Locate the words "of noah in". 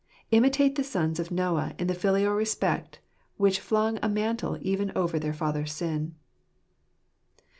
1.19-1.85